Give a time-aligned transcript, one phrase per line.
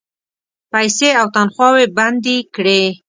[0.71, 2.83] پیسې او تنخواوې بندي کړې.